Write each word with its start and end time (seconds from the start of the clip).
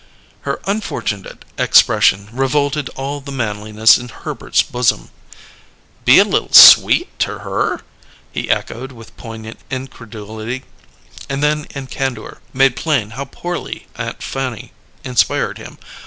Her 0.49 0.59
unfortunate 0.65 1.45
expression 1.59 2.27
revolted 2.33 2.89
all 2.95 3.21
the 3.21 3.31
manliness 3.31 3.99
in 3.99 4.09
Herbert's 4.09 4.63
bosom. 4.63 5.11
"Be 6.05 6.17
a 6.17 6.25
little 6.25 6.53
sweet 6.53 7.19
to 7.19 7.37
her?" 7.37 7.81
he 8.31 8.49
echoed 8.49 8.93
with 8.93 9.15
poignant 9.15 9.59
incredulity, 9.69 10.63
and 11.29 11.43
then 11.43 11.67
in 11.75 11.85
candour 11.85 12.41
made 12.51 12.75
plain 12.75 13.11
how 13.11 13.25
poorly 13.25 13.85
Aunt 13.95 14.23
Fanny 14.23 14.73
inspired 15.03 15.59
him. 15.59 15.77